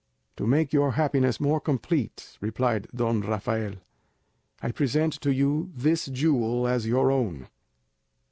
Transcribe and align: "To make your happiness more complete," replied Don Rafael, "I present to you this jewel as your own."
"To 0.37 0.47
make 0.47 0.73
your 0.73 0.93
happiness 0.93 1.39
more 1.39 1.61
complete," 1.61 2.35
replied 2.41 2.87
Don 2.91 3.21
Rafael, 3.21 3.75
"I 4.59 4.71
present 4.71 5.13
to 5.21 5.31
you 5.31 5.71
this 5.75 6.07
jewel 6.07 6.67
as 6.67 6.87
your 6.87 7.11
own." 7.11 7.49